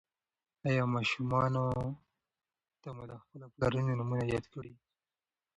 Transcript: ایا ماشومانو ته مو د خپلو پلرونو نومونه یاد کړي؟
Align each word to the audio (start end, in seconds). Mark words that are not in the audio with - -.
ایا 0.67 0.83
ماشومانو 0.93 1.65
ته 2.81 2.89
مو 2.95 3.03
د 3.09 3.11
خپلو 3.21 3.45
پلرونو 3.55 3.93
نومونه 3.99 4.23
یاد 4.31 4.45
کړي؟ 4.53 4.73